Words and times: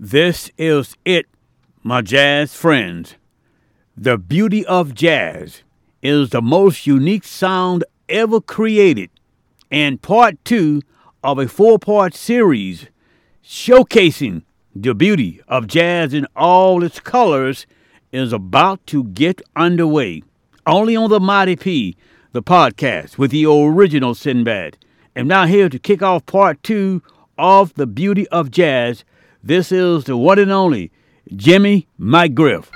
This 0.00 0.48
is 0.56 0.96
it, 1.04 1.26
my 1.82 2.02
jazz 2.02 2.54
friends. 2.54 3.16
The 3.96 4.16
beauty 4.16 4.64
of 4.64 4.94
jazz 4.94 5.64
is 6.02 6.30
the 6.30 6.40
most 6.40 6.86
unique 6.86 7.24
sound 7.24 7.82
ever 8.08 8.40
created, 8.40 9.10
and 9.72 10.00
part 10.00 10.36
two 10.44 10.82
of 11.24 11.40
a 11.40 11.48
four 11.48 11.80
part 11.80 12.14
series 12.14 12.86
showcasing 13.42 14.42
the 14.72 14.94
beauty 14.94 15.40
of 15.48 15.66
jazz 15.66 16.14
in 16.14 16.28
all 16.36 16.84
its 16.84 17.00
colors 17.00 17.66
is 18.12 18.32
about 18.32 18.86
to 18.86 19.02
get 19.02 19.42
underway. 19.56 20.22
Only 20.64 20.94
on 20.94 21.10
the 21.10 21.18
Mighty 21.18 21.56
P, 21.56 21.96
the 22.30 22.42
podcast 22.42 23.18
with 23.18 23.32
the 23.32 23.46
original 23.46 24.14
Sinbad. 24.14 24.78
And 25.16 25.26
now 25.26 25.46
here 25.46 25.68
to 25.68 25.78
kick 25.80 26.02
off 26.02 26.24
part 26.24 26.62
two 26.62 27.02
of 27.36 27.74
the 27.74 27.88
beauty 27.88 28.28
of 28.28 28.52
jazz. 28.52 29.04
This 29.48 29.72
is 29.72 30.04
the 30.04 30.14
one 30.14 30.38
and 30.38 30.52
only 30.52 30.92
Jimmy 31.34 31.88
McGriff. 31.98 32.66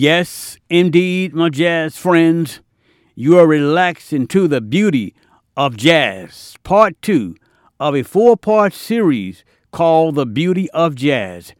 Yes, 0.00 0.56
indeed, 0.70 1.34
my 1.34 1.48
jazz 1.48 1.96
friends, 1.96 2.60
you 3.16 3.36
are 3.36 3.48
relaxing 3.48 4.28
to 4.28 4.46
the 4.46 4.60
beauty 4.60 5.12
of 5.56 5.76
jazz, 5.76 6.54
part 6.62 6.94
two 7.02 7.34
of 7.80 7.96
a 7.96 8.04
four 8.04 8.36
part 8.36 8.72
series 8.72 9.42
called 9.72 10.14
The 10.14 10.24
Beauty 10.24 10.70
of 10.70 10.94
Jazz, 10.94 11.52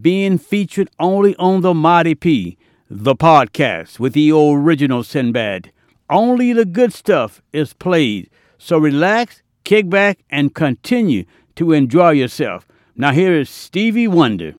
being 0.00 0.38
featured 0.38 0.90
only 0.98 1.36
on 1.36 1.60
the 1.60 1.72
Mighty 1.72 2.16
P, 2.16 2.58
the 2.90 3.14
podcast 3.14 4.00
with 4.00 4.14
the 4.14 4.32
original 4.32 5.04
Sinbad. 5.04 5.70
Only 6.10 6.52
the 6.52 6.64
good 6.64 6.92
stuff 6.92 7.42
is 7.52 7.74
played, 7.74 8.28
so 8.58 8.76
relax, 8.76 9.40
kick 9.62 9.88
back, 9.88 10.18
and 10.30 10.52
continue 10.52 11.26
to 11.54 11.70
enjoy 11.70 12.10
yourself. 12.10 12.66
Now, 12.96 13.12
here 13.12 13.34
is 13.34 13.48
Stevie 13.48 14.08
Wonder. 14.08 14.56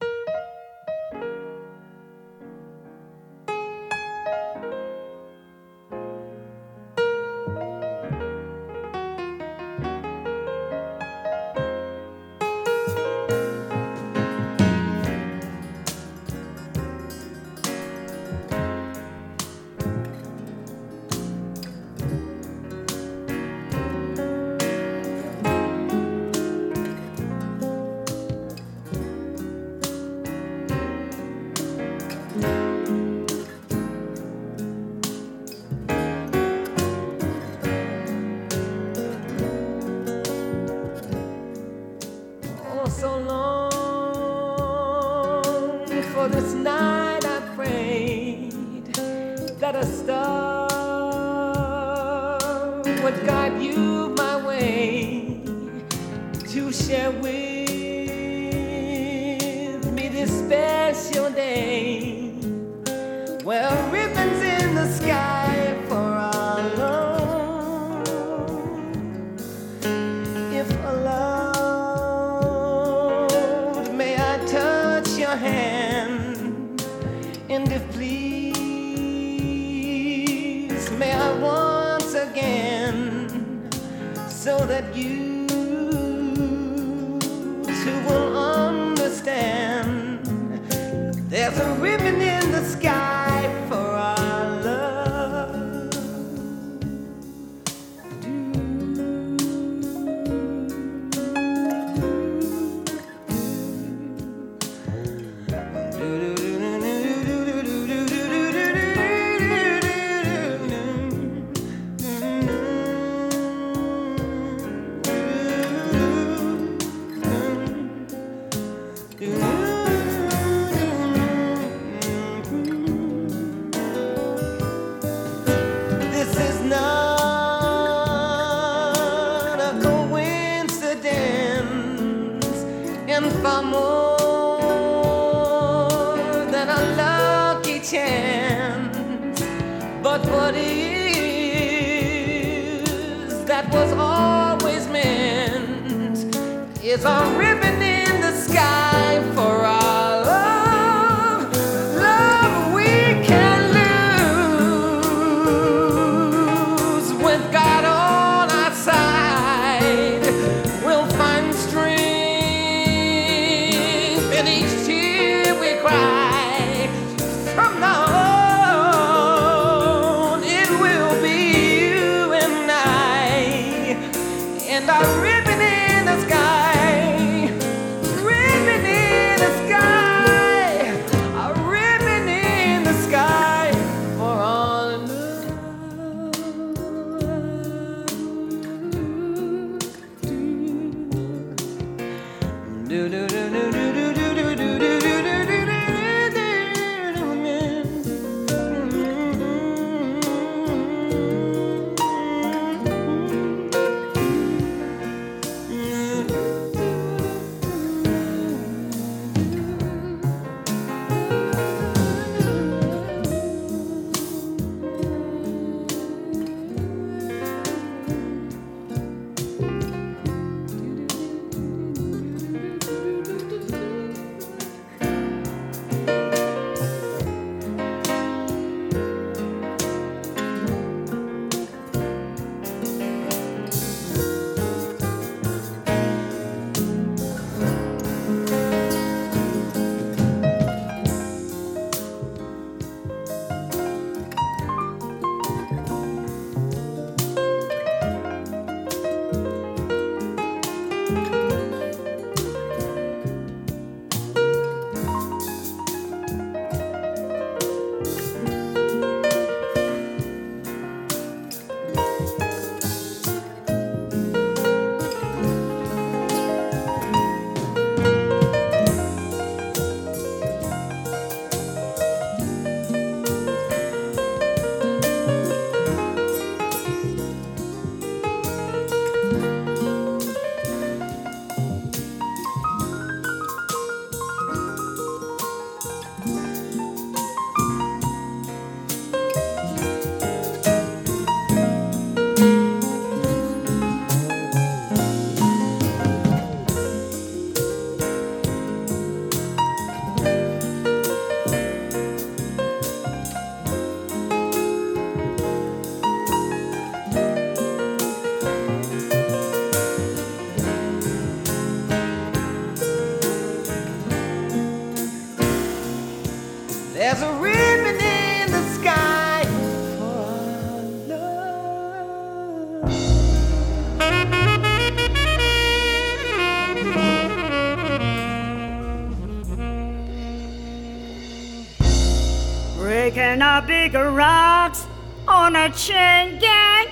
Breaking 333.85 334.15
rocks 334.15 334.87
on 335.27 335.55
a 335.55 335.69
chain 335.69 336.39
gang. 336.39 336.87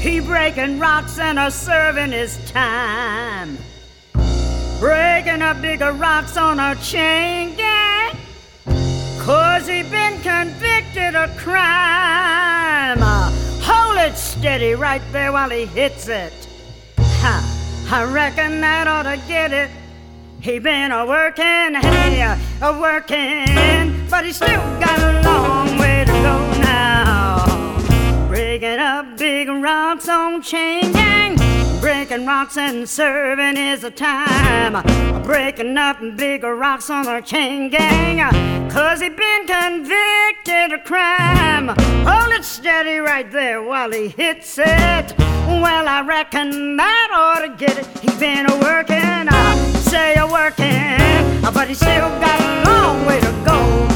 He 0.00 0.20
breaking 0.20 0.78
rocks 0.78 1.18
and 1.18 1.36
a 1.36 1.50
serving 1.50 2.12
his 2.12 2.38
time. 2.52 3.58
Breaking 4.78 5.42
up 5.42 5.60
bigger 5.60 5.90
rocks 5.90 6.36
on 6.36 6.60
a 6.60 6.76
chain 6.76 7.56
gang. 7.56 8.16
Cause 9.18 9.66
he 9.66 9.82
been 9.82 10.20
convicted 10.20 11.16
of 11.16 11.36
crime. 11.36 13.02
Uh, 13.02 13.32
hold 13.60 13.98
it 13.98 14.16
steady 14.16 14.74
right 14.74 15.02
there 15.10 15.32
while 15.32 15.50
he 15.50 15.66
hits 15.66 16.06
it. 16.06 16.32
Ha, 16.98 17.88
I 17.90 18.04
reckon 18.04 18.60
that 18.60 18.86
ought 18.86 19.02
to 19.02 19.20
get 19.26 19.52
it. 19.52 19.70
He 20.40 20.60
been 20.60 20.92
a 20.92 21.04
working, 21.04 21.74
hey, 21.74 22.38
a 22.62 22.78
working, 22.78 24.08
but 24.08 24.24
he 24.24 24.32
still 24.32 24.60
got 24.78 25.13
Breaking 28.54 28.78
up 28.78 29.18
big 29.18 29.48
rocks 29.48 30.08
on 30.08 30.40
chain 30.40 30.92
gang, 30.92 31.34
breaking 31.80 32.24
rocks 32.24 32.56
and 32.56 32.88
serving 32.88 33.56
is 33.56 33.82
a 33.82 33.90
time. 33.90 34.80
Breaking 35.24 35.76
up 35.76 35.98
big 36.16 36.44
rocks 36.44 36.88
on 36.88 37.08
a 37.08 37.20
chain 37.20 37.68
gang, 37.68 38.18
cause 38.70 39.00
he 39.00 39.08
been 39.08 39.48
convicted 39.48 40.72
of 40.72 40.84
crime. 40.84 41.66
Hold 42.06 42.32
it 42.32 42.44
steady 42.44 42.98
right 42.98 43.28
there 43.32 43.60
while 43.60 43.90
he 43.90 44.06
hits 44.06 44.56
it. 44.56 45.18
Well, 45.18 45.88
I 45.88 46.02
reckon 46.06 46.76
that 46.76 47.08
ought 47.12 47.40
to 47.40 47.48
get 47.48 47.76
it. 47.76 47.86
He 47.98 48.16
been 48.20 48.48
a 48.48 48.56
working, 48.60 49.26
uh, 49.28 49.56
say 49.78 50.14
a 50.14 50.28
working, 50.28 51.42
but 51.52 51.66
he 51.66 51.74
still 51.74 52.08
got 52.20 52.40
a 52.40 52.70
long 52.70 53.04
way 53.04 53.18
to 53.18 53.42
go. 53.44 53.93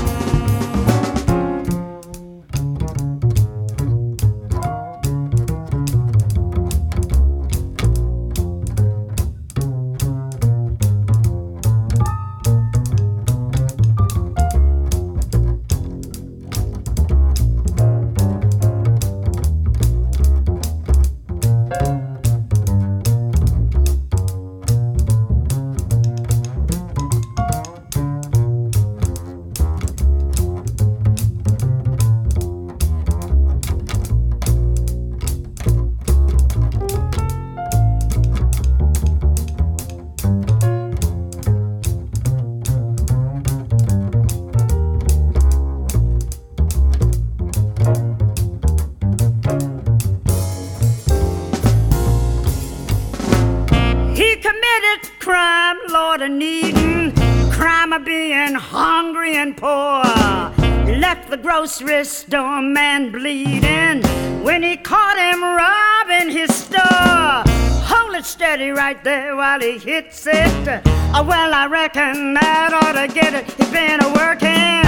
The 61.69 61.85
grocery 61.85 62.05
store 62.05 62.62
man 62.62 63.12
bleeding 63.12 64.03
when 64.43 64.62
he 64.62 64.77
caught 64.77 65.19
him 65.19 65.43
robbing 65.43 66.31
his 66.31 66.55
store. 66.55 67.43
Hold 67.85 68.14
it 68.16 68.25
steady 68.25 68.71
right 68.71 69.03
there 69.05 69.37
while 69.37 69.61
he 69.61 69.79
hits 69.79 70.27
it. 70.27 70.83
Oh, 71.14 71.25
well, 71.27 71.53
I 71.53 71.66
reckon 71.66 72.35
that 72.35 72.73
ought 72.73 72.93
to 72.93 73.12
get 73.12 73.35
it. 73.35 73.51
He's 73.53 73.71
been 73.71 74.03
a 74.03 74.09
working, 74.14 74.85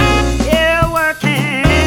yeah, 0.47 0.91
working. 0.91 1.80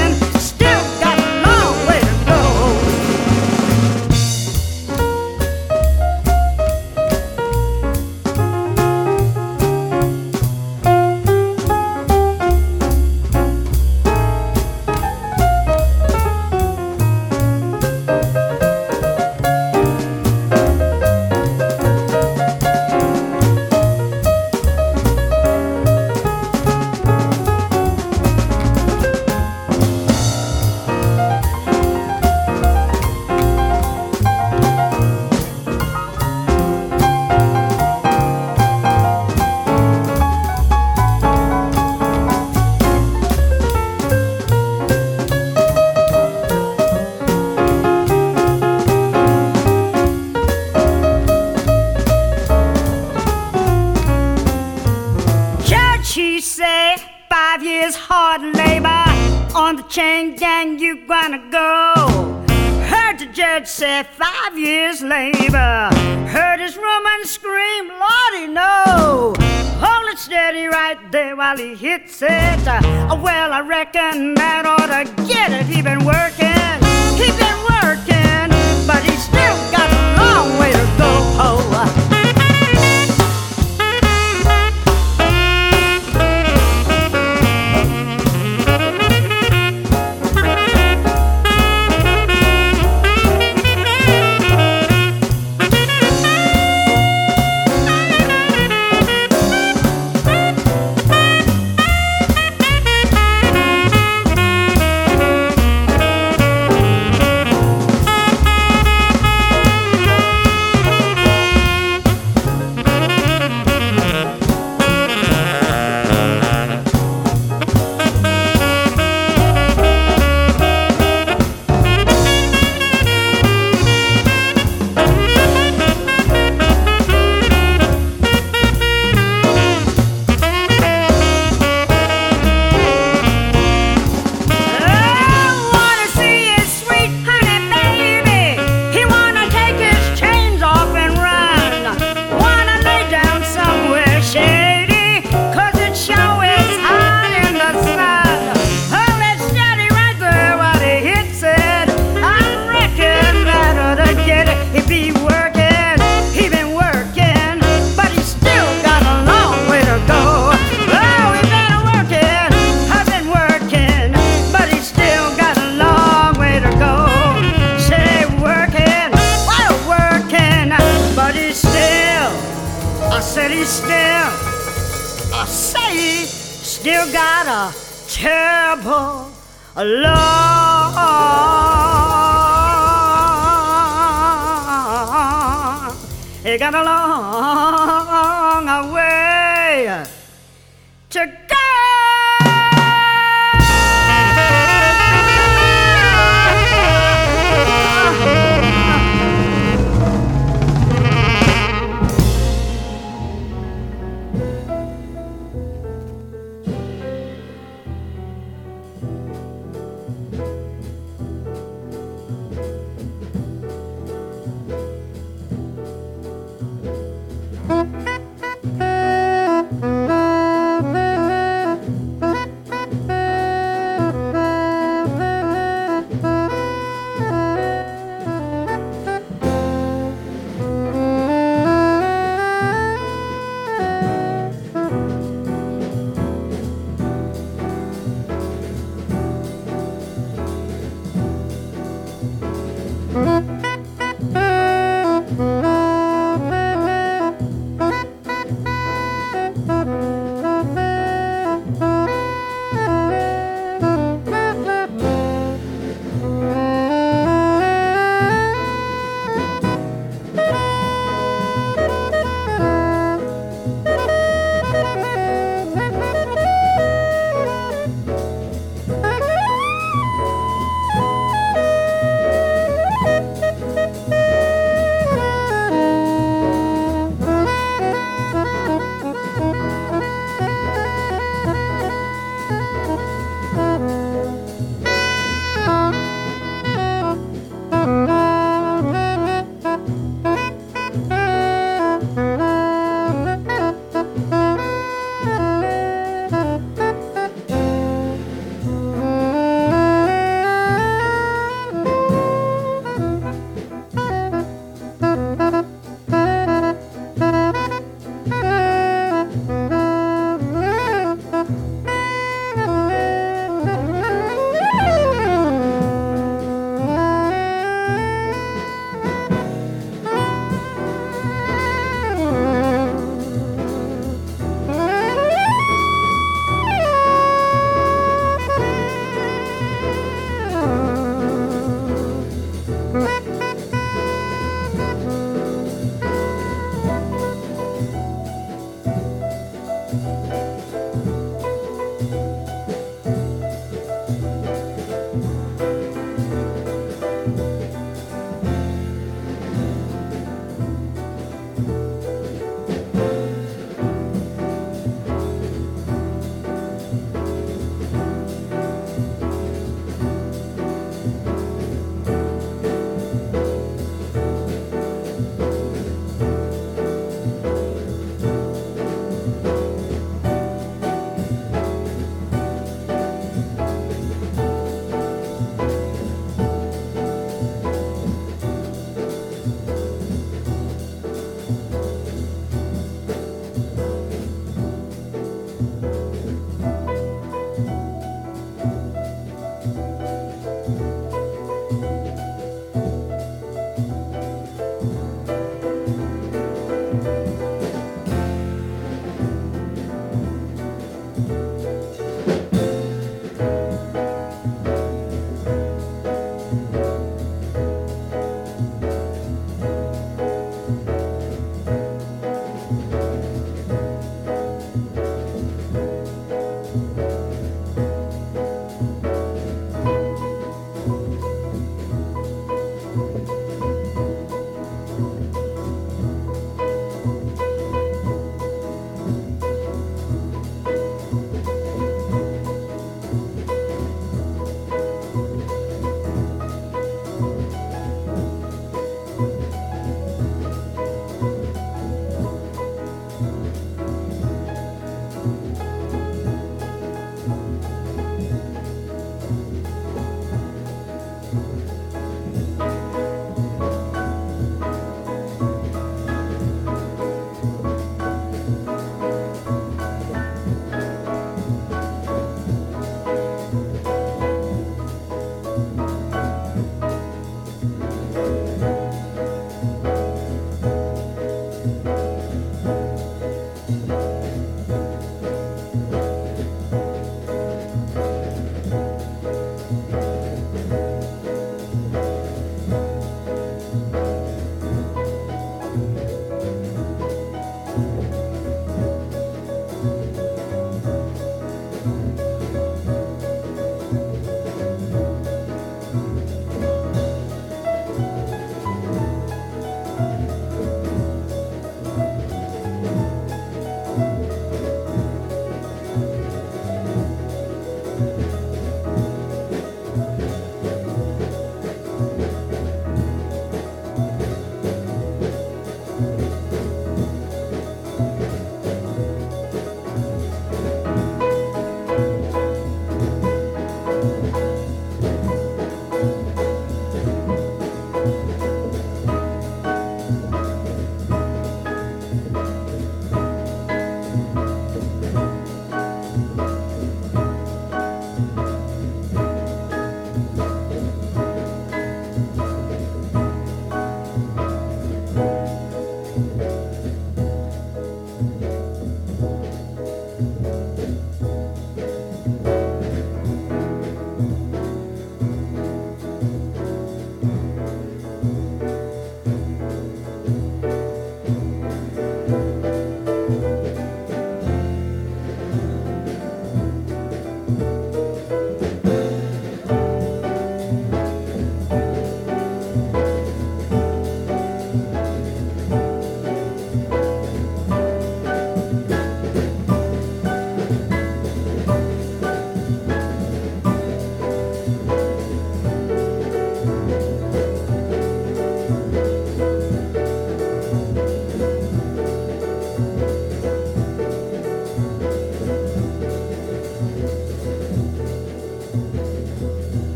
Five 64.05 64.59
years 64.59 65.03
labor. 65.03 65.91
Heard 66.29 66.61
his 66.61 66.77
woman 66.77 67.25
scream, 67.25 67.89
Lordy, 67.89 68.47
no. 68.53 69.35
Hold 69.79 70.09
it 70.13 70.19
steady 70.19 70.67
right 70.67 70.99
there 71.11 71.37
while 71.37 71.57
he 71.57 71.75
hits 71.75 72.23
it. 72.23 72.67
Well, 72.67 73.53
I 73.53 73.61
reckon 73.61 74.35
that 74.35 74.64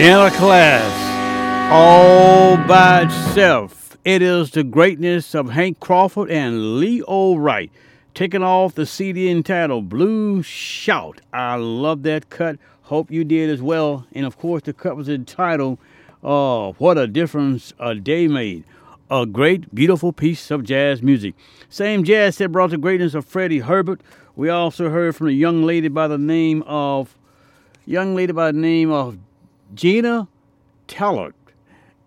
In 0.00 0.16
a 0.16 0.30
class 0.30 1.70
all 1.70 2.56
by 2.66 3.02
itself. 3.02 3.98
It 4.02 4.22
is 4.22 4.50
the 4.50 4.64
greatness 4.64 5.34
of 5.34 5.50
Hank 5.50 5.78
Crawford 5.78 6.30
and 6.30 6.78
Lee 6.80 7.04
Wright. 7.06 7.70
Taking 8.14 8.42
off 8.42 8.74
the 8.74 8.86
CD 8.86 9.28
entitled 9.28 9.90
Blue 9.90 10.42
Shout. 10.42 11.20
I 11.34 11.56
love 11.56 12.02
that 12.04 12.30
cut. 12.30 12.56
Hope 12.84 13.10
you 13.10 13.24
did 13.24 13.50
as 13.50 13.60
well. 13.60 14.06
And 14.14 14.24
of 14.24 14.38
course, 14.38 14.62
the 14.62 14.72
cut 14.72 14.96
was 14.96 15.10
entitled 15.10 15.78
uh, 16.24 16.72
What 16.78 16.96
a 16.96 17.06
Difference 17.06 17.74
a 17.78 17.94
Day 17.94 18.26
Made. 18.26 18.64
A 19.10 19.26
great, 19.26 19.74
beautiful 19.74 20.14
piece 20.14 20.50
of 20.50 20.64
jazz 20.64 21.02
music. 21.02 21.34
Same 21.68 22.04
jazz 22.04 22.38
that 22.38 22.48
brought 22.48 22.70
the 22.70 22.78
greatness 22.78 23.12
of 23.12 23.26
Freddie 23.26 23.58
Hubbard. 23.58 24.02
We 24.34 24.48
also 24.48 24.88
heard 24.88 25.14
from 25.14 25.28
a 25.28 25.32
young 25.32 25.62
lady 25.62 25.88
by 25.88 26.08
the 26.08 26.16
name 26.16 26.62
of 26.62 27.14
young 27.84 28.14
lady 28.14 28.32
by 28.32 28.50
the 28.50 28.58
name 28.58 28.90
of 28.90 29.18
Gina 29.74 30.28
Tellert. 30.88 31.34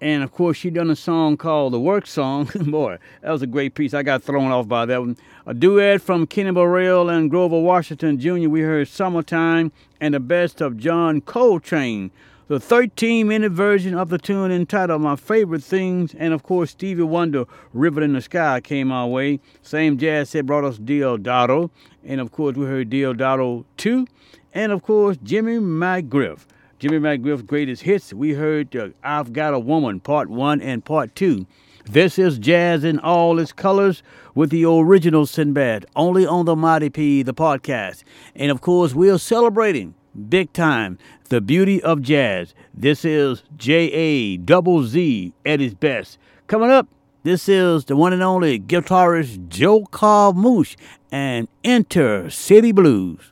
And 0.02 0.22
of 0.22 0.34
course, 0.34 0.58
she 0.58 0.70
done 0.70 0.90
a 0.90 0.98
song 0.98 1.38
called 1.38 1.72
The 1.72 1.80
Work 1.80 2.08
Song. 2.08 2.50
Boy, 2.56 2.98
that 3.22 3.32
was 3.32 3.42
a 3.42 3.48
great 3.48 3.74
piece. 3.74 3.94
I 3.94 4.04
got 4.04 4.22
thrown 4.22 4.52
off 4.52 4.68
by 4.68 4.86
that 4.86 5.00
one. 5.00 5.16
A 5.46 5.54
duet 5.54 6.02
from 6.02 6.28
Kenny 6.28 6.52
Burrell 6.52 7.10
and 7.10 7.30
Grover 7.30 7.62
Washington 7.62 8.20
Jr. 8.20 8.50
We 8.50 8.62
heard 8.62 8.90
Summertime 8.90 9.72
and 10.02 10.14
the 10.14 10.20
best 10.20 10.60
of 10.60 10.78
John 10.78 11.22
Coltrane. 11.22 12.12
The 12.50 12.60
13 12.60 13.30
minute 13.30 13.54
version 13.54 13.98
of 13.98 14.10
the 14.10 14.18
tune 14.18 14.52
entitled 14.52 15.02
My 15.02 15.16
Favorite 15.16 15.64
Things. 15.64 16.14
And 16.16 16.34
of 16.34 16.44
course, 16.44 16.72
Stevie 16.72 17.04
Wonder, 17.04 17.46
River 17.72 18.04
in 18.04 18.12
the 18.12 18.22
Sky 18.22 18.60
came 18.60 18.92
our 18.92 19.08
way. 19.08 19.40
Same 19.62 19.98
jazz 19.98 20.32
set 20.32 20.46
brought 20.46 20.66
us 20.66 20.78
Deodato. 20.80 21.70
And 22.04 22.20
of 22.20 22.34
course, 22.34 22.58
we 22.58 22.66
heard 22.66 22.90
Deodato 22.90 23.64
2. 23.78 24.06
And 24.54 24.74
of 24.74 24.84
course, 24.84 25.18
Jimmy 25.24 25.60
McGriff. 25.60 26.46
Jimmy 26.84 27.00
McGriff's 27.00 27.44
greatest 27.44 27.84
hits. 27.84 28.12
We 28.12 28.34
heard 28.34 28.76
uh, 28.76 28.90
I've 29.02 29.32
Got 29.32 29.54
a 29.54 29.60
Woman, 29.60 30.02
Part 30.02 30.30
1 30.30 30.60
and 30.60 30.84
Part 30.84 31.16
2. 31.16 31.48
This 31.86 32.20
is 32.20 32.38
jazz 32.38 32.84
in 32.84 33.00
all 33.00 33.40
its 33.40 33.54
colors 33.54 34.04
with 34.36 34.50
the 34.50 34.66
original 34.66 35.26
Sinbad, 35.26 35.86
only 35.96 36.26
on 36.26 36.44
the 36.44 36.58
Mighty 36.58 36.90
P, 36.90 37.24
the 37.24 37.34
podcast. 37.34 38.04
And 38.36 38.52
of 38.52 38.60
course, 38.60 38.94
we're 38.94 39.18
celebrating 39.18 39.94
big 40.28 40.52
time 40.52 40.98
the 41.30 41.40
beauty 41.40 41.82
of 41.82 42.02
jazz. 42.02 42.54
This 42.74 43.06
is 43.06 43.44
J 43.56 43.90
A 43.94 44.36
double 44.36 44.84
Z 44.84 45.32
at 45.46 45.62
his 45.62 45.76
best. 45.76 46.18
Coming 46.48 46.70
up, 46.70 46.90
this 47.24 47.48
is 47.48 47.86
the 47.86 47.96
one 47.96 48.12
and 48.12 48.22
only 48.22 48.60
guitarist 48.60 49.48
Joe 49.48 49.86
Carmouche 49.86 50.76
and 51.14 51.48
Inner 51.64 52.30
City 52.30 52.74
Blues. 52.74 53.32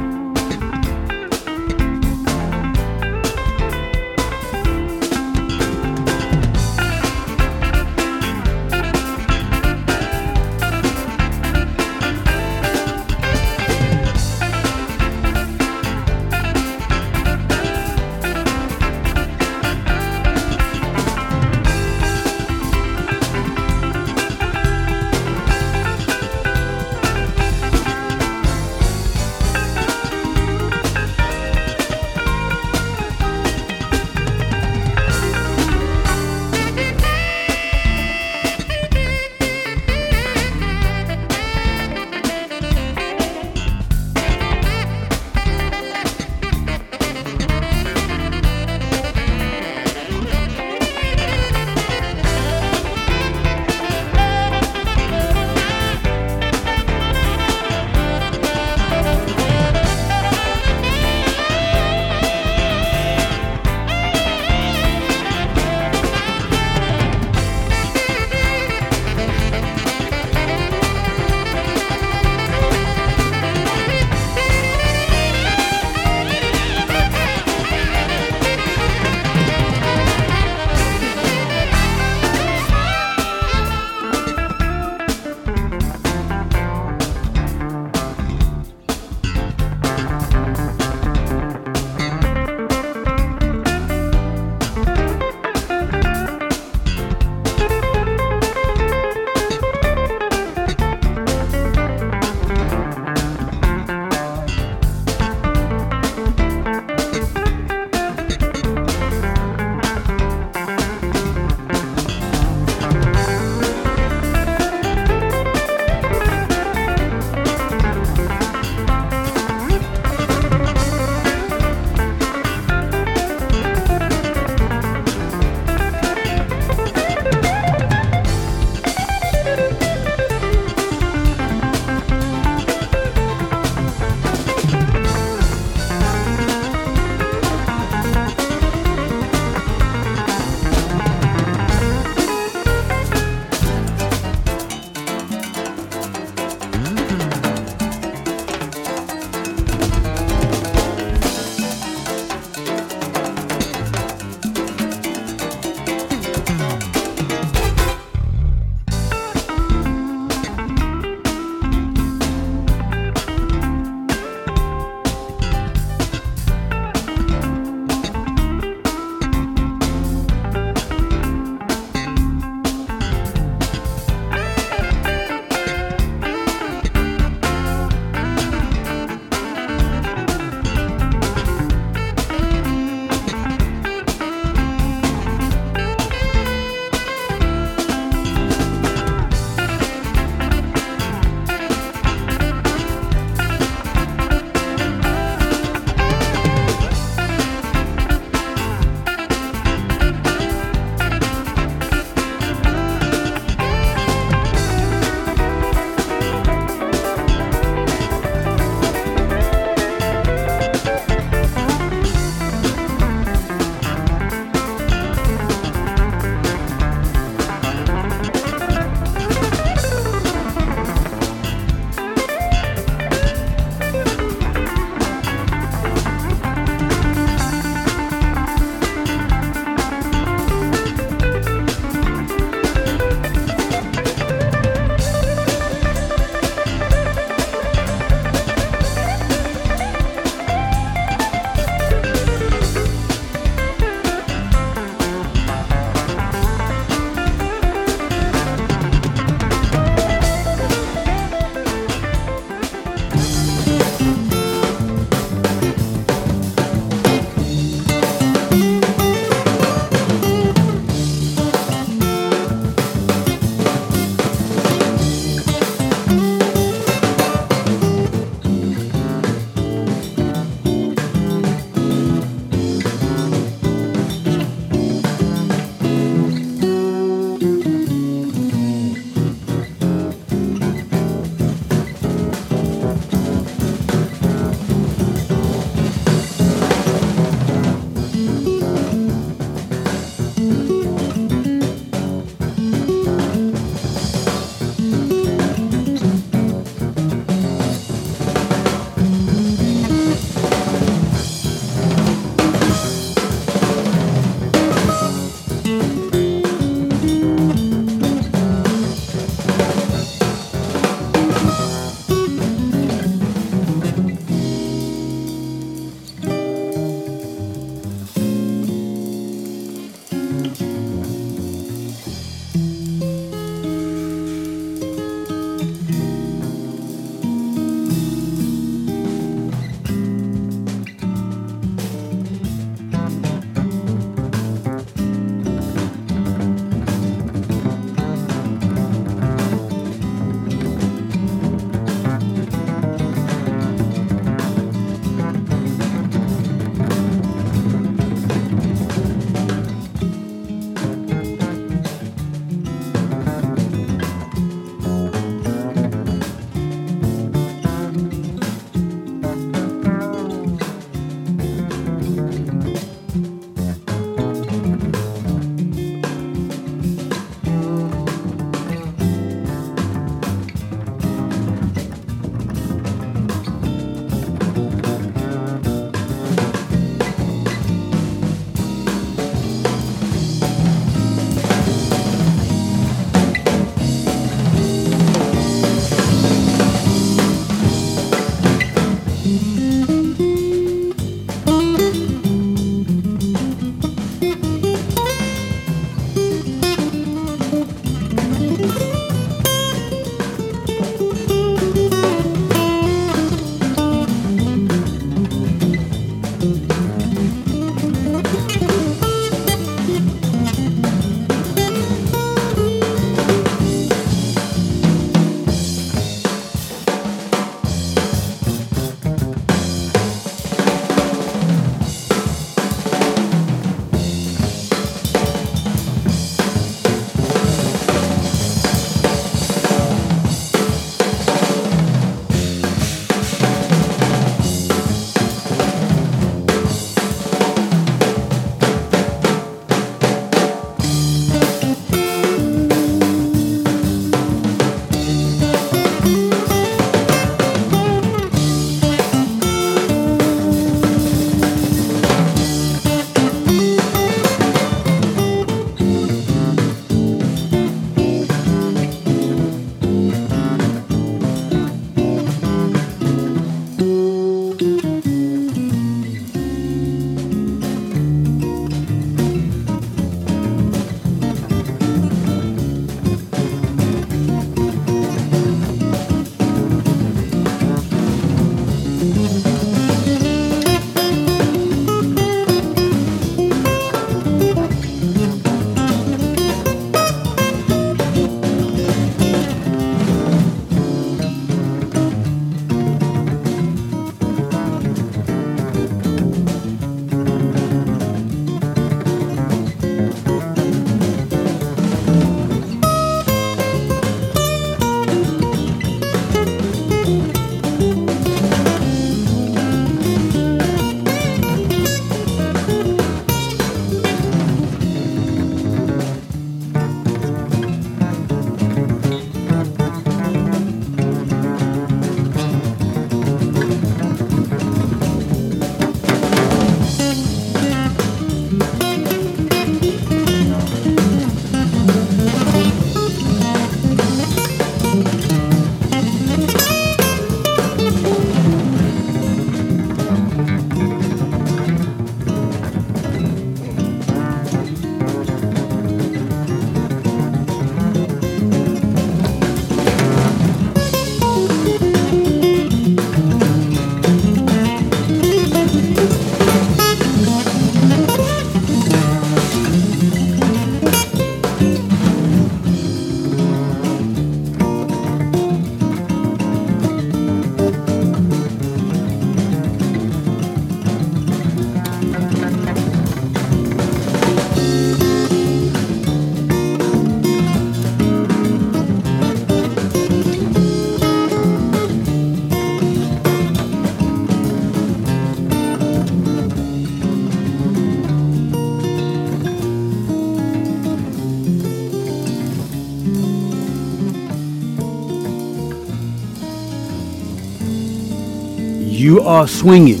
Are 599.26 599.48
swinging 599.48 600.00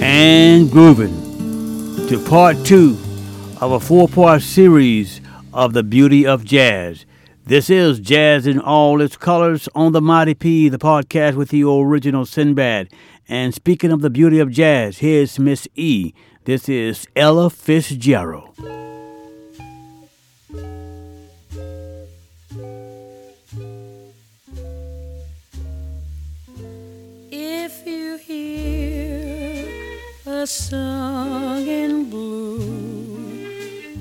and 0.00 0.70
grooving 0.70 1.12
to 2.06 2.24
part 2.28 2.56
two 2.64 2.96
of 3.60 3.72
a 3.72 3.80
four 3.80 4.06
part 4.06 4.40
series 4.40 5.20
of 5.52 5.72
the 5.72 5.82
beauty 5.82 6.24
of 6.24 6.44
jazz. 6.44 7.06
This 7.44 7.68
is 7.68 7.98
Jazz 7.98 8.46
in 8.46 8.60
All 8.60 9.00
Its 9.00 9.16
Colors 9.16 9.68
on 9.74 9.90
the 9.90 10.00
Mighty 10.00 10.34
P, 10.34 10.68
the 10.68 10.78
podcast 10.78 11.34
with 11.34 11.48
the 11.48 11.64
original 11.64 12.24
Sinbad. 12.24 12.88
And 13.28 13.52
speaking 13.52 13.90
of 13.90 14.00
the 14.00 14.10
beauty 14.10 14.38
of 14.38 14.48
jazz, 14.48 14.98
here's 14.98 15.36
Miss 15.40 15.66
E. 15.74 16.14
This 16.44 16.68
is 16.68 17.08
Ella 17.16 17.50
Fitzgerald. 17.50 18.83
A 30.44 30.46
song 30.46 31.66
in 31.66 32.10
blue, 32.10 32.58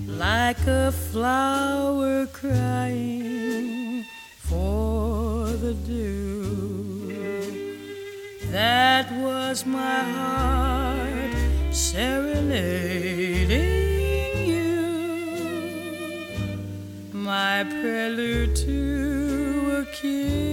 like 0.08 0.60
a 0.68 0.92
flower 0.92 2.26
crying 2.26 4.04
for 4.40 5.48
the 5.64 5.74
dew, 5.88 7.14
that 8.52 9.10
was 9.22 9.66
my 9.66 10.00
heart 10.18 11.34
serenading 11.72 12.60
you, 14.46 14.82
my 17.14 17.64
prelude 17.64 18.54
to 18.58 19.82
a 19.82 19.86
kiss. 19.96 20.53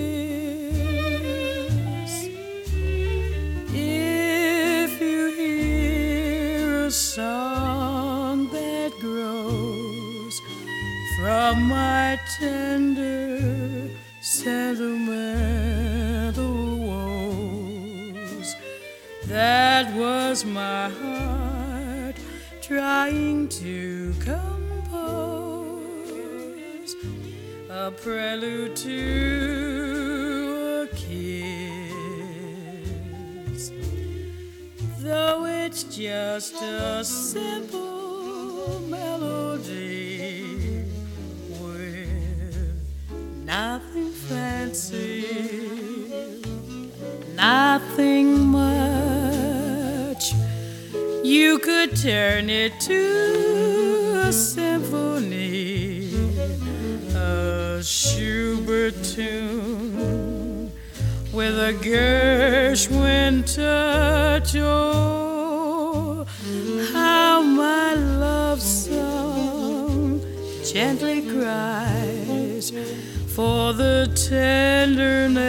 My 11.54 12.18
tender 12.38 13.88
sentimental 14.20 15.16
woes, 16.78 18.54
that 19.26 19.92
was 19.94 20.44
my 20.44 20.88
heart 20.88 22.16
trying 22.60 23.48
to 23.48 24.12
compose 24.20 24.60
a 27.68 27.90
prelude 27.90 28.76
to 28.76 28.98
a 30.82 30.86
kiss. 30.94 31.10
Though 35.00 35.46
it's 35.46 35.82
just 35.84 36.54
a 36.62 37.02
simple 37.04 38.80
melody 38.88 40.19
nothing 43.50 44.12
fancy, 44.12 45.26
nothing 47.34 48.46
much, 48.46 50.32
you 51.24 51.58
could 51.58 51.96
turn 51.96 52.48
it 52.48 52.78
to 52.78 54.22
a 54.24 54.32
symphony, 54.32 56.14
a 57.16 57.82
Schubert 57.82 58.94
tune 59.02 60.70
with 61.32 61.58
a 61.58 61.72
Gershwin 61.82 63.42
touch. 63.52 64.54
Oh, 64.54 66.24
how 66.92 67.42
my 67.42 67.94
love 67.94 68.62
song 68.62 70.20
gently 70.62 71.22
cries 71.22 72.70
for 73.40 73.72
the 73.72 73.98
tenderness 74.28 75.48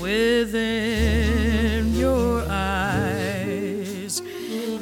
within 0.00 1.92
your 1.92 2.44
eyes. 2.48 4.22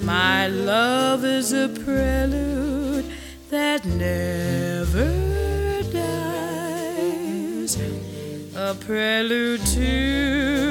My 0.03 0.47
love 0.49 1.25
is 1.25 1.55
a 1.55 1.71
prelude 1.71 3.07
that 3.49 3.87
never 3.87 5.11
dies 5.91 7.79
a 8.55 8.75
prelude 8.75 9.65
to 9.79 10.70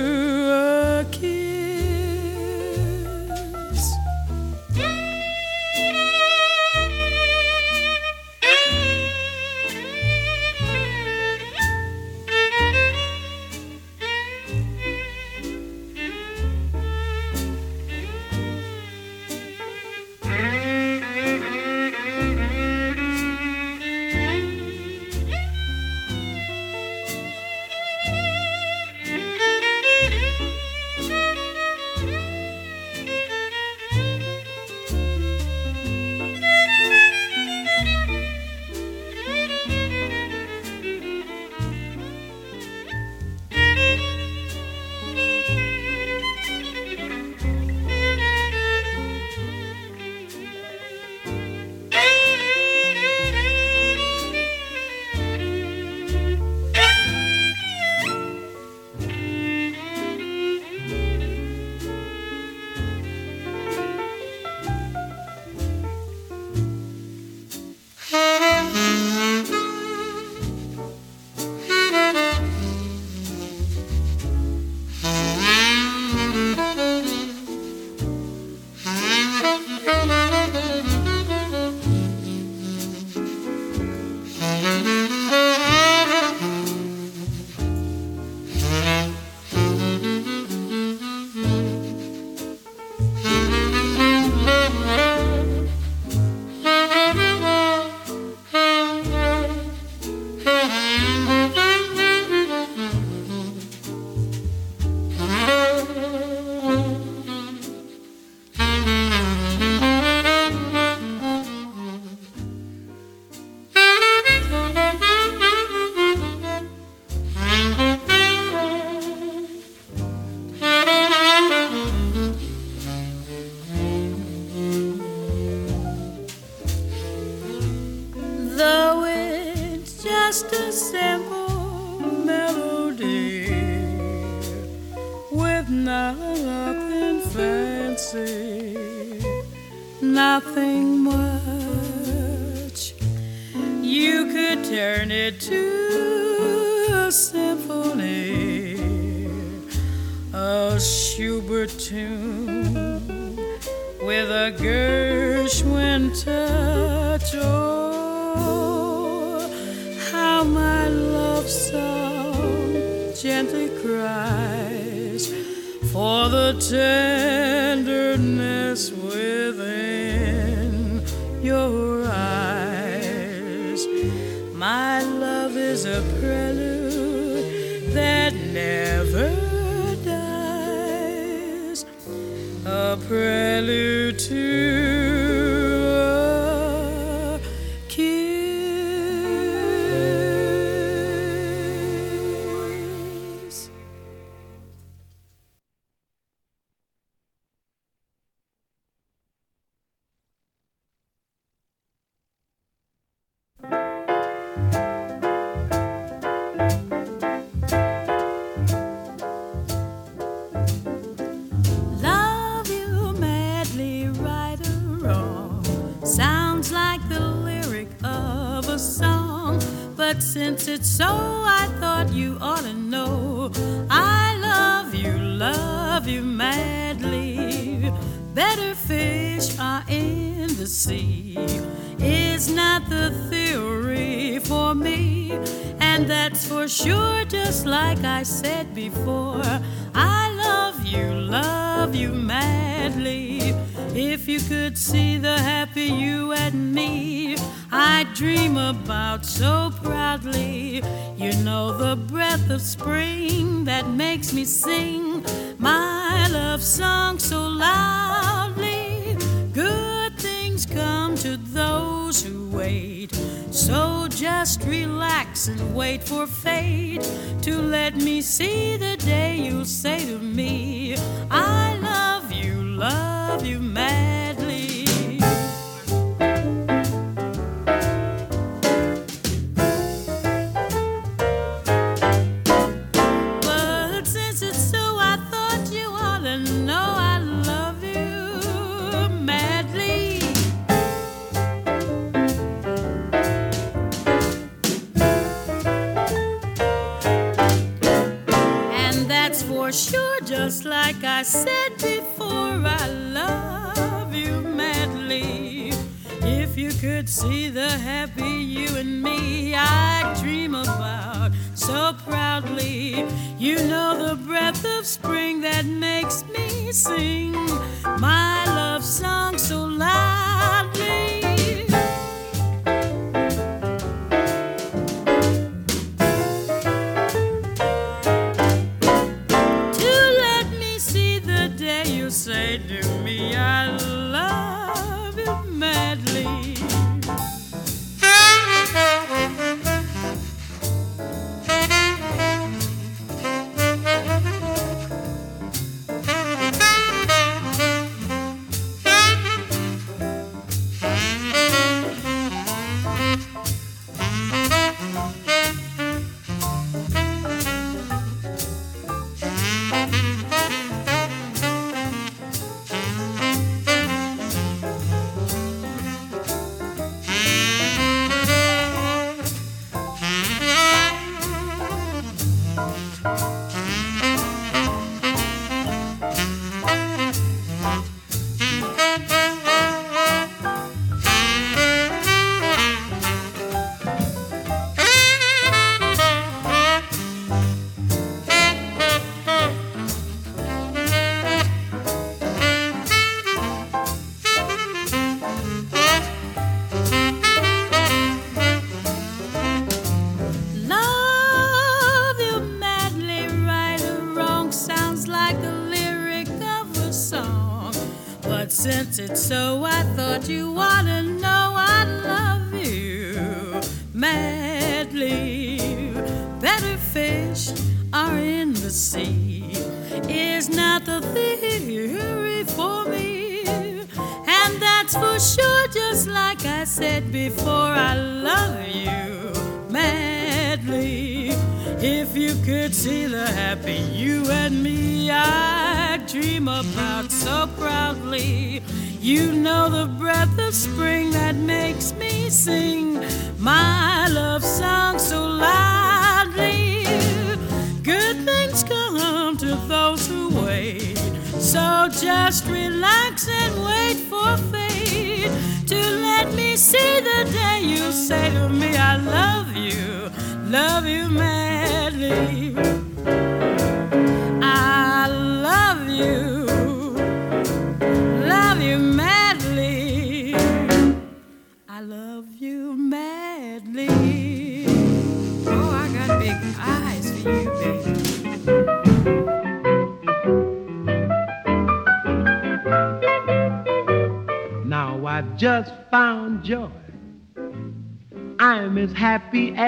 for 166.69 167.09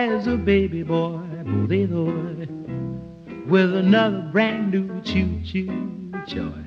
as 0.10 0.26
a 0.26 0.36
baby 0.36 0.82
boy, 0.82 1.20
boy, 1.68 2.48
with 3.46 3.76
another 3.76 4.28
brand 4.32 4.72
new 4.72 5.00
choo-choo 5.02 6.12
joy. 6.26 6.66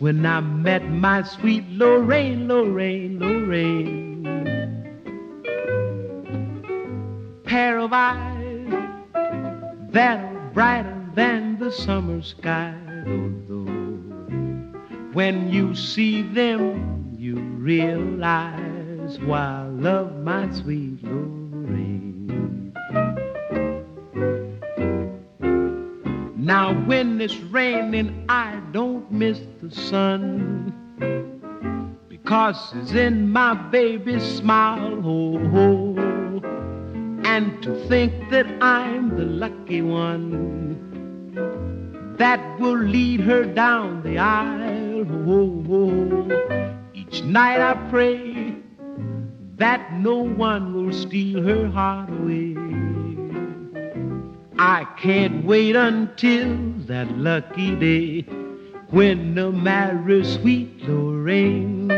When 0.00 0.26
I 0.26 0.40
met 0.40 0.86
my 0.90 1.22
sweet 1.22 1.64
Lorraine, 1.70 2.46
Lorraine, 2.46 3.18
Lorraine, 3.18 4.22
pair 7.44 7.78
of 7.78 7.90
eyes 7.94 8.68
that 9.90 10.18
are 10.18 10.50
brighter 10.52 11.06
than 11.14 11.58
the 11.58 11.72
summer 11.72 12.20
sky. 12.20 12.74
When 15.14 15.48
you 15.50 15.74
see 15.74 16.20
them, 16.20 17.14
you 17.16 17.36
realize 17.36 19.18
why 19.20 19.38
I 19.38 19.68
love 19.68 20.16
my 20.16 20.52
sweet 20.52 21.02
Lorraine. 21.02 21.43
Now 26.44 26.74
when 26.84 27.22
it's 27.22 27.38
raining, 27.38 28.26
I 28.28 28.60
don't 28.72 29.10
miss 29.10 29.40
the 29.62 29.70
sun 29.70 30.74
because 32.06 32.74
it's 32.74 32.92
in 32.92 33.30
my 33.30 33.54
baby's 33.54 34.22
smile. 34.22 35.00
Oh, 35.02 35.38
oh. 35.38 35.96
And 37.24 37.62
to 37.62 37.88
think 37.88 38.28
that 38.28 38.46
I'm 38.62 39.16
the 39.16 39.24
lucky 39.24 39.80
one 39.80 40.76
that 42.18 42.60
will 42.60 42.78
lead 42.78 43.20
her 43.20 43.46
down 43.46 44.02
the 44.02 44.18
aisle. 44.18 45.06
Oh, 45.26 45.64
oh. 45.70 46.28
oh. 46.30 46.76
Each 46.92 47.22
night 47.22 47.62
I 47.62 47.72
pray 47.88 48.54
that 49.56 49.94
no 49.94 50.16
one 50.16 50.74
will 50.74 50.92
steal 50.92 51.42
her 51.42 51.68
heart 51.70 52.10
away. 52.10 52.93
I 54.58 54.86
can't 55.00 55.44
wait 55.44 55.74
until 55.74 56.56
that 56.86 57.10
lucky 57.18 57.74
day 57.74 58.22
when 58.90 59.34
the 59.34 59.50
marry 59.50 60.24
sweet 60.24 60.88
Lorraine. 60.88 61.90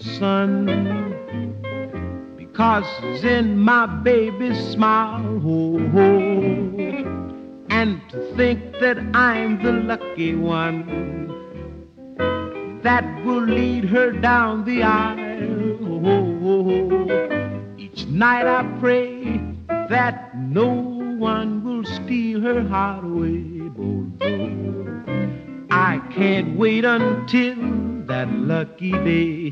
Sun 0.00 0.66
because 2.36 2.84
it's 3.02 3.24
in 3.24 3.58
my 3.58 3.86
baby's 3.86 4.58
smile. 4.68 5.40
Oh, 5.44 5.78
oh. 5.96 6.70
And 7.68 8.00
to 8.10 8.36
think 8.36 8.78
that 8.80 8.98
I'm 9.14 9.62
the 9.62 9.72
lucky 9.72 10.34
one 10.34 11.30
that 12.82 13.04
will 13.24 13.44
lead 13.44 13.84
her 13.84 14.12
down 14.12 14.64
the 14.64 14.82
aisle. 14.82 15.78
Oh. 16.06 17.76
Each 17.78 18.06
night 18.06 18.46
I 18.46 18.62
pray 18.80 19.40
that 19.68 20.36
no 20.36 20.68
one 20.68 21.62
will 21.64 21.84
steal 21.84 22.40
her 22.40 22.62
heart 22.66 23.04
away. 23.04 23.70
Oh. 23.78 24.06
I 25.70 26.00
can't 26.12 26.58
wait 26.58 26.84
until 26.84 27.99
that 28.10 28.28
lucky 28.32 28.90
day 28.90 29.50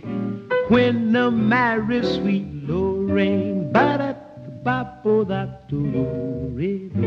when 0.68 1.12
the 1.12 1.30
marry 1.30 2.02
sweet 2.02 2.48
Lorraine. 2.66 3.70
ba 3.72 3.96
da 4.00 4.10
ba 4.64 4.98
bo 5.04 5.22
da 5.22 5.46
do 5.68 5.80
re 6.58 6.90
do. 6.90 7.06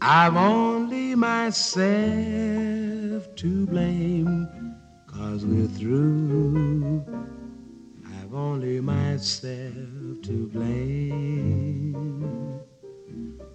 I've 0.00 0.36
only 0.36 1.16
myself 1.16 1.74
to 3.42 3.66
blame, 3.66 4.46
cause 5.32 5.46
we're 5.46 5.66
through. 5.66 7.02
I've 8.06 8.34
only 8.34 8.80
myself 8.82 10.20
to 10.24 10.50
blame. 10.52 11.94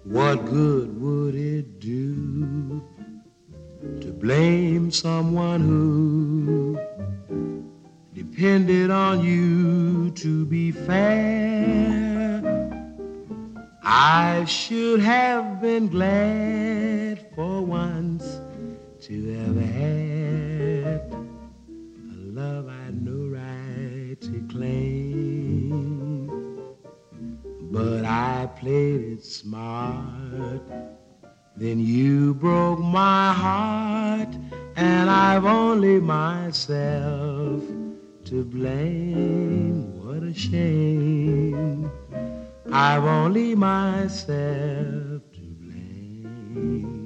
What 0.02 0.44
good 0.46 1.00
would 1.00 1.36
it 1.36 1.78
do 1.78 2.82
to 4.00 4.08
blame 4.10 4.90
someone 4.90 5.60
who 5.60 6.80
depended 8.12 8.90
on 8.90 9.20
you 9.20 10.10
to 10.16 10.46
be 10.46 10.72
fair? 10.72 12.42
I 13.84 14.44
should 14.46 14.98
have 14.98 15.60
been 15.62 15.86
glad 15.86 17.24
for 17.36 17.60
once 17.64 18.40
to 19.02 19.34
have 19.34 19.56
had 19.56 20.17
But 27.78 28.04
I 28.04 28.48
played 28.56 29.02
it 29.12 29.24
smart. 29.24 30.62
Then 31.56 31.78
you 31.78 32.34
broke 32.34 32.80
my 32.80 33.32
heart, 33.32 34.34
and 34.74 35.08
I've 35.08 35.44
only 35.44 36.00
myself 36.00 37.62
to 38.24 38.44
blame. 38.44 40.04
What 40.04 40.24
a 40.24 40.34
shame. 40.34 41.88
I've 42.72 43.04
only 43.04 43.54
myself 43.54 45.22
to 45.34 45.46
blame. 45.62 46.97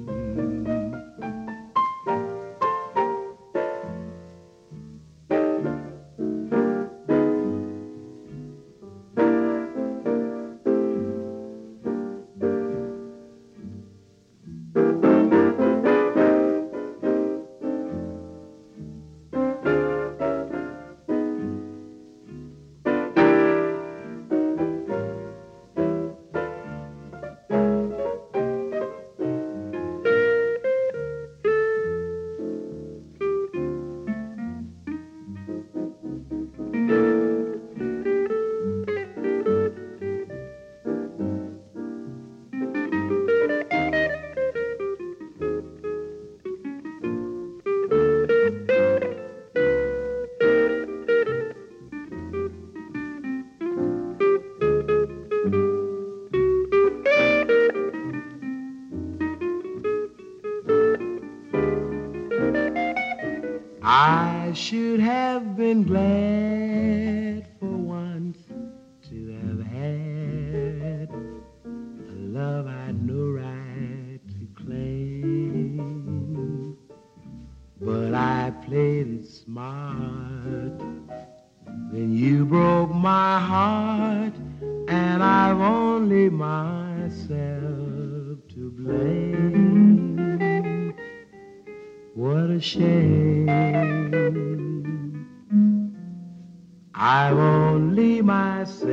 I've 97.05 97.37
only 97.37 98.21
myself 98.21 98.87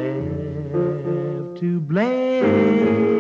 to 1.60 1.80
blame. 1.80 3.19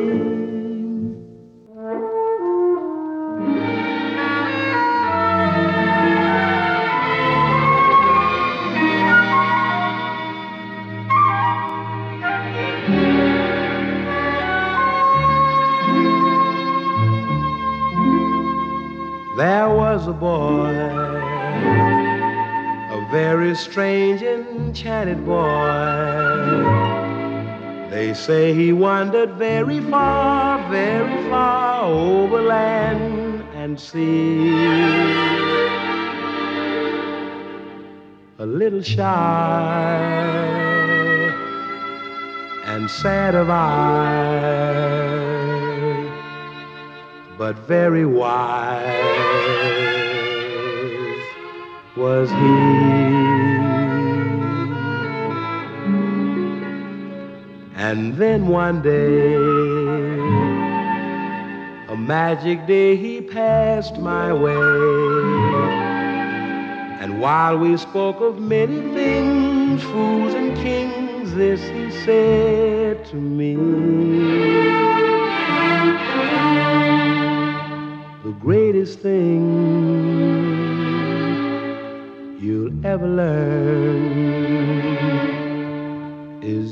Say 28.20 28.52
he 28.52 28.72
wandered 28.72 29.32
very 29.32 29.80
far, 29.80 30.58
very 30.70 31.30
far 31.30 31.84
over 31.84 32.42
land 32.42 33.42
and 33.54 33.80
sea. 33.80 34.54
A 38.38 38.46
little 38.46 38.82
shy 38.82 39.96
and 42.66 42.90
sad 42.90 43.34
of 43.34 43.48
eye 43.50 44.90
but 47.38 47.56
very 47.60 48.04
wise 48.04 48.84
was 51.96 52.30
he. 52.30 53.29
And 57.90 58.14
then 58.14 58.46
one 58.46 58.82
day, 58.82 59.34
a 61.88 61.96
magic 61.96 62.64
day, 62.68 62.94
he 62.94 63.20
passed 63.20 63.98
my 63.98 64.32
way. 64.32 64.54
And 67.00 67.20
while 67.20 67.58
we 67.58 67.76
spoke 67.76 68.20
of 68.20 68.38
many 68.38 68.80
things, 68.94 69.82
fools 69.82 70.34
and 70.34 70.56
kings, 70.58 71.34
this 71.34 71.60
he 71.62 71.90
said 72.04 73.04
to 73.06 73.16
me. 73.16 73.56
The 78.22 78.36
greatest 78.38 79.00
thing 79.00 79.42
you'll 82.38 82.86
ever 82.86 83.08
learn 83.08 84.39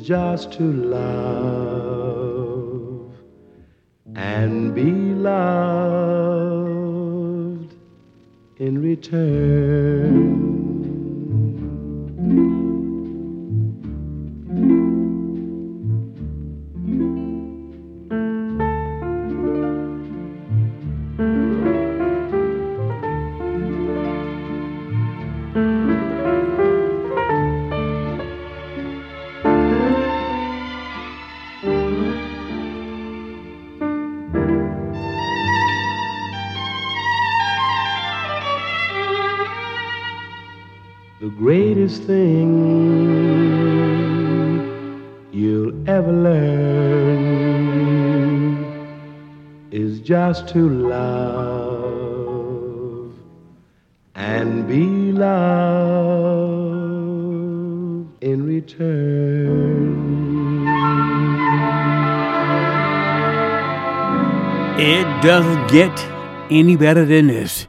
just 0.08 0.52
to 0.52 0.62
love 0.62 2.14
and 4.16 4.74
be 4.74 4.90
loved 5.12 5.34
in 8.56 8.80
return. 8.80 10.47
Just 50.38 50.52
to 50.54 50.68
love 50.68 51.98
and 54.14 54.68
be 54.68 55.10
loved 55.12 55.32
in 58.22 58.46
return. 58.46 59.98
It 64.78 65.22
doesn't 65.22 65.70
get 65.70 65.98
any 66.50 66.76
better 66.76 67.04
than 67.04 67.26
this. 67.26 67.66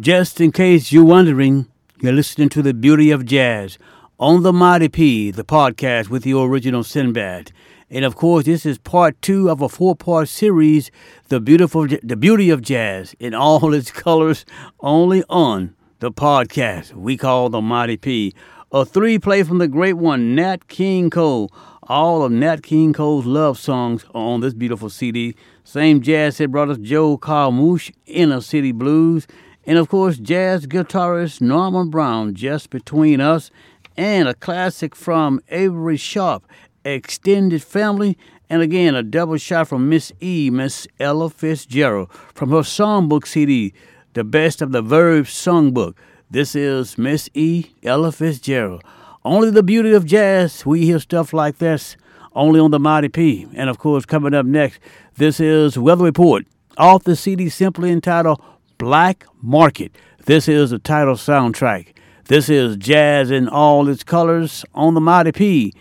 Just 0.00 0.40
in 0.40 0.50
case 0.50 0.90
you're 0.90 1.04
wondering, 1.04 1.66
you're 2.00 2.12
listening 2.12 2.48
to 2.50 2.62
the 2.62 2.74
beauty 2.74 3.12
of 3.12 3.24
jazz 3.26 3.78
on 4.18 4.42
the 4.42 4.52
Mighty 4.52 4.88
P, 4.88 5.30
the 5.30 5.44
podcast 5.44 6.08
with 6.08 6.24
the 6.24 6.32
original 6.36 6.82
Sinbad. 6.82 7.52
And 7.90 8.04
of 8.04 8.16
course, 8.16 8.44
this 8.44 8.66
is 8.66 8.76
part 8.76 9.20
two 9.22 9.48
of 9.48 9.62
a 9.62 9.68
four-part 9.68 10.28
series, 10.28 10.90
the 11.28 11.40
beautiful, 11.40 11.86
the 11.86 12.16
beauty 12.16 12.50
of 12.50 12.60
jazz 12.60 13.14
in 13.18 13.32
all 13.32 13.72
its 13.78 13.90
colors, 13.90 14.44
only 14.80 15.24
on 15.30 15.74
the 16.00 16.12
podcast 16.12 16.92
we 16.92 17.16
call 17.16 17.48
the 17.48 17.62
Mighty 17.62 17.96
P. 17.96 18.34
A 18.72 18.84
three-play 18.84 19.42
from 19.42 19.56
the 19.56 19.68
great 19.68 19.94
one, 19.94 20.34
Nat 20.34 20.68
King 20.68 21.08
Cole. 21.08 21.50
All 21.84 22.22
of 22.22 22.30
Nat 22.30 22.62
King 22.62 22.92
Cole's 22.92 23.24
love 23.24 23.58
songs 23.58 24.04
are 24.14 24.20
on 24.20 24.42
this 24.42 24.52
beautiful 24.52 24.90
CD. 24.90 25.34
Same 25.64 26.02
jazz 26.02 26.36
that 26.36 26.50
brought 26.50 26.68
us 26.68 26.76
Joe 26.76 27.16
Carmouche, 27.16 27.90
Inner 28.04 28.42
City 28.42 28.72
Blues, 28.72 29.26
and 29.64 29.78
of 29.78 29.88
course, 29.88 30.18
jazz 30.18 30.66
guitarist 30.66 31.40
Norman 31.40 31.88
Brown, 31.88 32.34
Just 32.34 32.68
Between 32.68 33.22
Us, 33.22 33.50
and 33.96 34.28
a 34.28 34.34
classic 34.34 34.94
from 34.94 35.40
Avery 35.48 35.96
Sharpe, 35.96 36.46
Extended 36.94 37.62
Family, 37.62 38.16
and 38.48 38.62
again, 38.62 38.94
a 38.94 39.02
double 39.02 39.36
shot 39.36 39.68
from 39.68 39.88
Miss 39.88 40.12
E, 40.20 40.50
Miss 40.50 40.86
Ella 40.98 41.30
Fitzgerald, 41.30 42.10
from 42.34 42.50
her 42.50 42.62
songbook 42.62 43.26
CD, 43.26 43.74
The 44.14 44.24
Best 44.24 44.62
of 44.62 44.72
the 44.72 44.82
Verbs 44.82 45.30
Songbook. 45.30 45.96
This 46.30 46.54
is 46.54 46.96
Miss 46.96 47.28
E, 47.34 47.66
Ella 47.82 48.12
Fitzgerald. 48.12 48.82
Only 49.24 49.50
the 49.50 49.62
beauty 49.62 49.92
of 49.92 50.06
jazz, 50.06 50.64
we 50.64 50.86
hear 50.86 50.98
stuff 50.98 51.32
like 51.32 51.58
this 51.58 51.96
only 52.34 52.60
on 52.60 52.70
the 52.70 52.78
Mighty 52.78 53.08
P. 53.08 53.46
And 53.54 53.68
of 53.68 53.78
course, 53.78 54.06
coming 54.06 54.32
up 54.32 54.46
next, 54.46 54.80
this 55.16 55.40
is 55.40 55.76
Weather 55.76 56.04
Report 56.04 56.46
off 56.76 57.04
the 57.04 57.16
CD 57.16 57.48
simply 57.48 57.90
entitled 57.90 58.42
Black 58.78 59.26
Market. 59.42 59.92
This 60.24 60.48
is 60.48 60.70
the 60.70 60.78
title 60.78 61.14
soundtrack. 61.14 61.94
This 62.26 62.48
is 62.48 62.76
Jazz 62.76 63.30
in 63.30 63.48
all 63.48 63.88
its 63.88 64.04
colors 64.04 64.64
on 64.74 64.94
the 64.94 65.00
Mighty 65.00 65.32
P. 65.32 65.72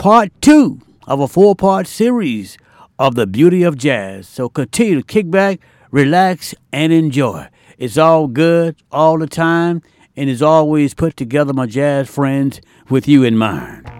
Part 0.00 0.32
two 0.40 0.80
of 1.06 1.20
a 1.20 1.28
four 1.28 1.54
part 1.54 1.86
series 1.86 2.56
of 2.98 3.16
the 3.16 3.26
beauty 3.26 3.64
of 3.64 3.76
jazz. 3.76 4.26
So 4.26 4.48
continue 4.48 4.94
to 4.94 5.02
kick 5.06 5.30
back, 5.30 5.60
relax, 5.90 6.54
and 6.72 6.90
enjoy. 6.90 7.48
It's 7.76 7.98
all 7.98 8.26
good 8.26 8.76
all 8.90 9.18
the 9.18 9.26
time, 9.26 9.82
and 10.16 10.30
is 10.30 10.40
always 10.40 10.94
put 10.94 11.18
together, 11.18 11.52
my 11.52 11.66
jazz 11.66 12.08
friends, 12.08 12.62
with 12.88 13.06
you 13.06 13.24
in 13.24 13.36
mind. 13.36 13.99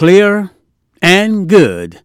Clear, 0.00 0.48
and 1.02 1.46
good. 1.46 2.00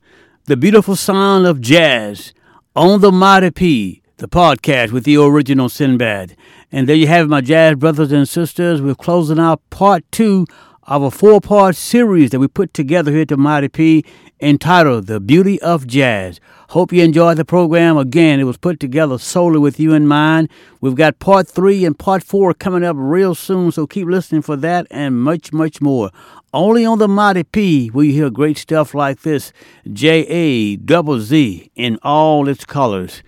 The 0.47 0.57
beautiful 0.57 0.97
sound 0.97 1.45
of 1.45 1.61
jazz 1.61 2.33
on 2.75 2.99
the 2.99 3.09
Mighty 3.09 3.51
P, 3.51 4.01
the 4.17 4.27
podcast 4.27 4.91
with 4.91 5.05
the 5.05 5.15
original 5.15 5.69
Sinbad. 5.69 6.35
And 6.73 6.89
there 6.89 6.95
you 6.97 7.07
have 7.07 7.27
it, 7.27 7.29
my 7.29 7.39
jazz 7.39 7.77
brothers 7.77 8.11
and 8.11 8.27
sisters. 8.27 8.81
We're 8.81 8.95
closing 8.95 9.39
out 9.39 9.61
part 9.69 10.03
two 10.11 10.45
of 10.83 11.03
a 11.03 11.09
four 11.09 11.39
part 11.39 11.77
series 11.77 12.31
that 12.31 12.39
we 12.41 12.49
put 12.49 12.73
together 12.73 13.13
here 13.13 13.21
at 13.21 13.29
the 13.29 13.37
Mighty 13.37 13.69
P 13.69 14.03
entitled 14.41 15.07
The 15.07 15.21
Beauty 15.21 15.61
of 15.61 15.87
Jazz. 15.87 16.41
Hope 16.69 16.91
you 16.91 17.03
enjoyed 17.03 17.37
the 17.37 17.45
program. 17.45 17.97
Again, 17.97 18.39
it 18.39 18.43
was 18.45 18.57
put 18.57 18.79
together 18.79 19.17
solely 19.17 19.59
with 19.59 19.79
you 19.79 19.93
in 19.93 20.07
mind. 20.07 20.49
We've 20.81 20.95
got 20.95 21.19
part 21.19 21.47
three 21.47 21.85
and 21.85 21.97
part 21.97 22.23
four 22.23 22.53
coming 22.53 22.83
up 22.83 22.95
real 22.97 23.35
soon, 23.35 23.71
so 23.71 23.85
keep 23.85 24.07
listening 24.07 24.41
for 24.41 24.55
that 24.57 24.87
and 24.89 25.21
much, 25.21 25.53
much 25.53 25.79
more. 25.79 26.09
Only 26.53 26.85
on 26.85 26.99
the 26.99 27.07
Mighty 27.07 27.43
P 27.43 27.91
will 27.91 28.05
you 28.05 28.13
hear 28.13 28.29
great 28.29 28.57
stuff 28.57 28.93
like 28.93 29.21
this 29.21 29.53
J 29.91 30.25
A 30.27 30.75
double 30.77 31.19
Z 31.19 31.69
in 31.75 31.99
all 32.01 32.47
its 32.47 32.65
colors. 32.65 33.21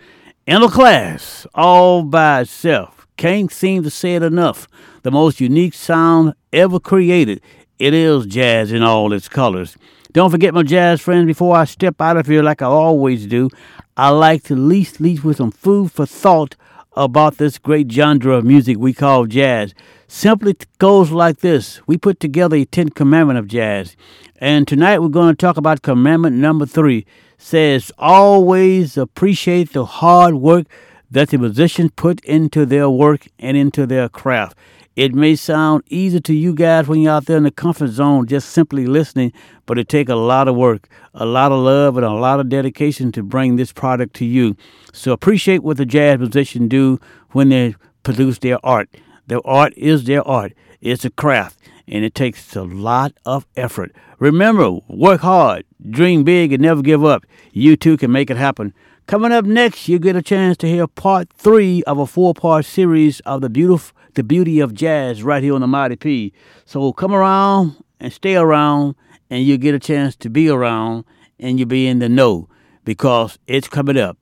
In 0.46 0.64
a 0.64 0.70
class, 0.70 1.46
all 1.54 2.04
by 2.04 2.42
itself. 2.42 3.06
Can't 3.18 3.52
seem 3.52 3.84
to 3.84 3.90
say 3.90 4.16
it 4.16 4.24
enough. 4.24 4.68
The 5.04 5.12
most 5.12 5.40
unique 5.40 5.74
sound 5.74 6.34
ever 6.54 6.80
created. 6.80 7.42
It 7.80 7.94
is 7.94 8.26
jazz 8.26 8.72
in 8.72 8.82
all 8.82 9.12
its 9.14 9.28
colors. 9.28 9.78
Don't 10.18 10.32
forget, 10.32 10.52
my 10.52 10.64
jazz 10.64 11.00
friends, 11.00 11.28
before 11.28 11.56
I 11.56 11.66
step 11.66 12.02
out 12.02 12.18
of 12.18 12.26
here 12.26 12.42
like 12.42 12.64
I 12.64 12.66
always 12.66 13.28
do, 13.28 13.52
I 13.96 14.10
like 14.10 14.42
to 14.46 14.56
least 14.56 15.00
leave 15.00 15.24
with 15.24 15.38
some 15.38 15.52
food 15.52 15.92
for 15.92 16.08
thought 16.08 16.56
about 16.96 17.38
this 17.38 17.60
great 17.60 17.92
genre 17.92 18.34
of 18.38 18.44
music 18.44 18.80
we 18.80 18.94
call 18.94 19.28
jazz. 19.28 19.76
Simply 20.08 20.56
goes 20.80 21.12
like 21.12 21.42
this 21.42 21.86
We 21.86 22.00
put 22.00 22.20
together 22.20 22.56
a 22.56 22.66
Ten 22.66 22.90
Commandment 22.90 23.38
of 23.38 23.48
jazz. 23.48 23.96
And 24.38 24.68
tonight 24.68 25.04
we're 25.04 25.10
going 25.10 25.36
to 25.36 25.38
talk 25.38 25.56
about 25.56 25.84
commandment 25.84 26.36
number 26.36 26.66
three. 26.66 27.06
Says, 27.38 27.92
always 28.00 28.98
appreciate 28.98 29.74
the 29.74 29.86
hard 29.86 30.34
work 30.34 30.66
that 31.12 31.30
the 31.30 31.38
musicians 31.38 31.92
put 31.96 32.26
into 32.26 32.66
their 32.66 32.90
work 32.90 33.28
and 33.38 33.56
into 33.56 33.86
their 33.86 34.10
craft. 34.10 34.58
It 34.98 35.14
may 35.14 35.36
sound 35.36 35.84
easy 35.92 36.20
to 36.22 36.34
you 36.34 36.56
guys 36.56 36.88
when 36.88 37.02
you're 37.02 37.14
out 37.14 37.28
there 37.28 37.38
in 37.38 37.44
the 37.44 37.52
comfort 37.52 37.90
zone 37.90 38.26
just 38.26 38.50
simply 38.50 38.88
listening, 38.88 39.32
but 39.68 39.78
it 39.78 39.90
takes 39.90 40.12
a 40.12 40.16
lot 40.16 40.48
of 40.48 40.56
work, 40.56 40.90
a 41.14 41.24
lot 41.24 41.52
of 41.52 41.60
love, 41.60 41.98
and 41.98 42.06
a 42.06 42.14
lot 42.14 42.40
of 42.40 42.50
dedication 42.50 43.12
to 43.12 43.22
bring 43.22 43.58
this 43.58 43.72
product 43.72 44.16
to 44.16 44.26
you. 44.26 44.58
So 44.94 45.12
appreciate 45.12 45.62
what 45.62 45.78
the 45.78 45.86
jazz 45.86 46.18
musicians 46.18 46.70
do 46.70 47.00
when 47.30 47.50
they 47.50 47.76
produce 48.02 48.40
their 48.40 48.58
art. 48.66 48.90
Their 49.28 49.46
art 49.46 49.72
is 49.78 50.06
their 50.06 50.28
art. 50.28 50.54
It's 50.82 51.06
a 51.06 51.12
craft, 51.12 51.60
and 51.88 52.04
it 52.04 52.16
takes 52.16 52.56
a 52.56 52.64
lot 52.64 53.14
of 53.24 53.46
effort. 53.56 53.96
Remember, 54.18 54.80
work 54.88 55.22
hard, 55.22 55.64
dream 55.92 56.24
big, 56.24 56.52
and 56.52 56.64
never 56.64 56.82
give 56.82 57.06
up. 57.06 57.24
You 57.52 57.78
too 57.78 57.98
can 57.98 58.12
make 58.12 58.32
it 58.32 58.38
happen. 58.38 58.74
Coming 59.06 59.32
up 59.32 59.46
next, 59.46 59.88
you 59.88 60.00
get 60.00 60.16
a 60.16 60.24
chance 60.24 60.58
to 60.58 60.68
hear 60.68 60.88
part 60.88 61.32
three 61.32 61.84
of 61.84 62.00
a 62.00 62.08
four-part 62.08 62.66
series 62.66 63.20
of 63.22 63.42
the 63.42 63.50
beautiful, 63.50 63.96
the 64.18 64.24
beauty 64.24 64.60
of 64.60 64.74
jazz, 64.74 65.24
right 65.24 65.44
here 65.44 65.54
on 65.54 65.62
the 65.62 65.68
Mighty 65.68 65.96
P. 65.96 66.34
So 66.66 66.92
come 66.92 67.14
around 67.14 67.82
and 68.00 68.12
stay 68.12 68.36
around, 68.36 68.96
and 69.30 69.44
you 69.44 69.58
get 69.58 69.76
a 69.76 69.80
chance 69.80 70.16
to 70.18 70.30
be 70.30 70.50
around, 70.50 71.06
and 71.40 71.60
you 71.60 71.66
be 71.66 71.88
in 71.88 72.00
the 72.00 72.10
know 72.10 72.50
because 72.84 73.38
it's 73.48 73.70
coming 73.70 73.98
up. 73.98 74.18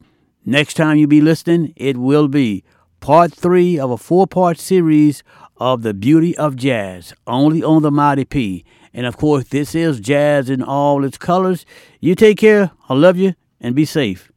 Next 0.45 0.73
time 0.75 0.97
you 0.97 1.07
be 1.07 1.21
listening, 1.21 1.73
it 1.77 1.97
will 1.97 2.27
be 2.27 2.63
part 2.99 3.33
three 3.33 3.79
of 3.79 3.89
a 3.89 3.97
four-part 3.97 4.59
series 4.59 5.23
of 5.57 5.81
the 5.81 5.93
beauty 5.93 6.37
of 6.37 6.57
jazz, 6.57 7.13
only 7.25 7.63
on 7.63 7.81
the 7.81 7.89
Mighty 7.89 8.25
P. 8.25 8.65
And 8.93 9.05
of 9.05 9.15
course, 9.15 9.45
this 9.45 9.73
is 9.73 9.99
jazz 10.01 10.49
in 10.49 10.61
all 10.61 11.05
its 11.05 11.17
colors. 11.17 11.65
You 12.01 12.15
take 12.15 12.37
care. 12.37 12.71
I 12.89 12.95
love 12.95 13.17
you, 13.17 13.33
and 13.61 13.73
be 13.73 13.85
safe. 13.85 14.29